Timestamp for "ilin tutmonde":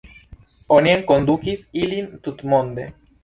1.83-2.89